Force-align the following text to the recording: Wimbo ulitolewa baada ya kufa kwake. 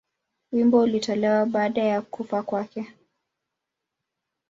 Wimbo 0.51 0.79
ulitolewa 0.79 1.45
baada 1.45 1.83
ya 1.83 2.01
kufa 2.01 2.43
kwake. 2.43 2.87